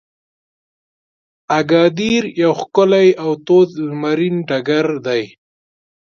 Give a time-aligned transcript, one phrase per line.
[1.59, 5.23] اګادیر یو ښکلی او تود لمرین ډګر دی.